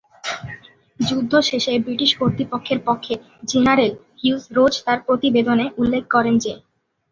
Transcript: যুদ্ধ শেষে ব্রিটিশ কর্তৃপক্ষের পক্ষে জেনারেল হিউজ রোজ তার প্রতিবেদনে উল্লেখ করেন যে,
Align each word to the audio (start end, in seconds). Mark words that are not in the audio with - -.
যুদ্ধ 0.99 1.33
শেষে 1.49 1.73
ব্রিটিশ 1.79 2.11
কর্তৃপক্ষের 2.19 2.79
পক্ষে 2.87 3.13
জেনারেল 3.49 3.91
হিউজ 4.19 4.43
রোজ 4.51 4.73
তার 4.85 4.99
প্রতিবেদনে 5.05 5.65
উল্লেখ 5.77 6.03
করেন 6.11 6.35
যে, 6.37 6.53